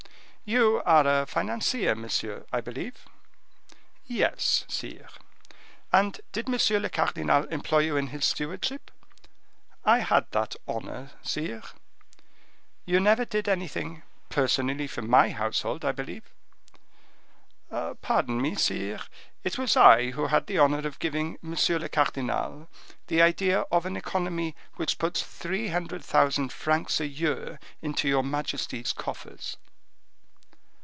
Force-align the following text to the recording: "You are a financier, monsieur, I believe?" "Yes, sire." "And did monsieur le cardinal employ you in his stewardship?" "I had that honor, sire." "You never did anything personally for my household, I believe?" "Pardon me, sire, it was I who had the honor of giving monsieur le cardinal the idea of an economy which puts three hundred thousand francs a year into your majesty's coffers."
"You 0.43 0.81
are 0.85 1.07
a 1.07 1.25
financier, 1.25 1.95
monsieur, 1.95 2.45
I 2.51 2.59
believe?" 2.59 3.05
"Yes, 4.05 4.65
sire." 4.67 5.07
"And 5.93 6.19
did 6.33 6.49
monsieur 6.49 6.77
le 6.77 6.89
cardinal 6.89 7.45
employ 7.45 7.83
you 7.85 7.95
in 7.95 8.07
his 8.07 8.25
stewardship?" 8.25 8.91
"I 9.85 9.99
had 9.99 10.29
that 10.31 10.57
honor, 10.67 11.11
sire." 11.21 11.63
"You 12.85 12.99
never 12.99 13.23
did 13.23 13.47
anything 13.47 14.03
personally 14.27 14.87
for 14.87 15.01
my 15.01 15.29
household, 15.29 15.85
I 15.85 15.93
believe?" 15.93 16.29
"Pardon 18.01 18.41
me, 18.41 18.55
sire, 18.55 19.03
it 19.45 19.57
was 19.57 19.77
I 19.77 20.09
who 20.11 20.27
had 20.27 20.47
the 20.47 20.57
honor 20.59 20.85
of 20.85 20.99
giving 20.99 21.37
monsieur 21.41 21.79
le 21.79 21.87
cardinal 21.87 22.67
the 23.07 23.21
idea 23.21 23.61
of 23.71 23.85
an 23.85 23.95
economy 23.95 24.57
which 24.75 24.97
puts 24.97 25.23
three 25.23 25.69
hundred 25.69 26.03
thousand 26.03 26.51
francs 26.51 26.99
a 26.99 27.07
year 27.07 27.57
into 27.81 28.09
your 28.09 28.23
majesty's 28.23 28.91
coffers." 28.91 29.55